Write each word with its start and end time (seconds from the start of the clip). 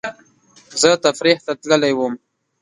زه 0.81 0.89
تفریح 1.05 1.37
ته 1.45 1.51
تللی 1.61 1.93
وم 1.95 2.13